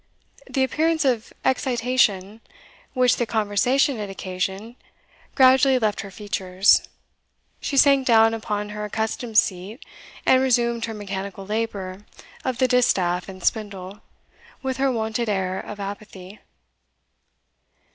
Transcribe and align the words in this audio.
The 0.49 0.63
appearance 0.63 1.05
of 1.05 1.31
excitation, 1.45 2.41
which 2.95 3.17
the 3.17 3.27
conversation 3.27 3.97
had 3.97 4.09
occasioned, 4.09 4.75
gradually 5.35 5.77
left 5.77 6.01
her 6.01 6.09
features; 6.09 6.81
she 7.59 7.77
sank 7.77 8.07
down 8.07 8.33
upon 8.33 8.69
her 8.69 8.83
accustomed 8.83 9.37
seat, 9.37 9.85
and 10.25 10.41
resumed 10.41 10.85
her 10.85 10.95
mechanical 10.95 11.45
labour 11.45 12.03
of 12.43 12.57
the 12.57 12.67
distaff 12.67 13.29
and 13.29 13.43
spindle, 13.43 14.01
with 14.63 14.77
her 14.77 14.91
wonted 14.91 15.29
air 15.29 15.59
of 15.59 15.79
apathy. 15.79 16.39